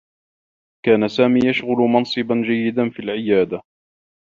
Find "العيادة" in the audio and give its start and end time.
2.99-3.61